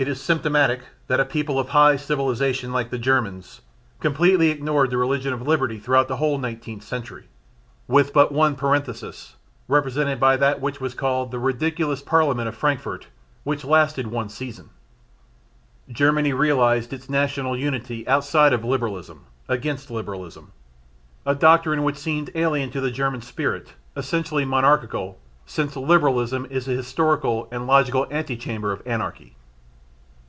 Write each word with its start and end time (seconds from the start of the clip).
It 0.00 0.06
is 0.06 0.20
symptomatic 0.22 0.82
that 1.08 1.18
a 1.18 1.24
people 1.24 1.58
of 1.58 1.70
high 1.70 1.96
civilisation 1.96 2.72
like 2.72 2.90
the 2.90 3.00
Germans 3.00 3.62
completely 3.98 4.50
ignored 4.50 4.90
the 4.90 4.96
religion 4.96 5.32
of 5.32 5.42
liberty 5.42 5.80
throughout 5.80 6.06
the 6.06 6.18
whole 6.18 6.38
Nineteenth 6.38 6.84
Century 6.84 7.24
with 7.88 8.12
but 8.12 8.30
one 8.30 8.54
parenthesis, 8.54 9.34
represented 9.66 10.20
by 10.20 10.36
that 10.36 10.60
which 10.60 10.80
was 10.80 10.94
called 10.94 11.32
"the 11.32 11.40
ridiculous 11.40 12.00
parliament 12.00 12.46
of 12.46 12.54
Frankfurt" 12.54 13.08
which 13.42 13.64
lasted 13.64 14.06
one 14.06 14.28
season. 14.28 14.70
Germany 15.90 16.32
realised 16.32 16.92
its 16.92 17.10
national 17.10 17.56
unity 17.56 18.06
outside 18.06 18.52
of 18.52 18.64
Liberalism, 18.64 19.24
against 19.48 19.90
Liberalism 19.90 20.52
a 21.26 21.34
doctrine 21.34 21.82
which 21.82 21.96
seemed 21.96 22.30
alien 22.36 22.70
to 22.70 22.80
the 22.80 22.92
German 22.92 23.20
spirit 23.20 23.74
essentially 23.96 24.44
monarchical, 24.44 25.18
since 25.44 25.74
Liberalism 25.74 26.46
is 26.50 26.66
the 26.66 26.74
historical 26.76 27.48
and 27.50 27.66
logical 27.66 28.06
ante 28.12 28.36
chamber 28.36 28.70
of 28.70 28.80
anarchy. 28.86 29.34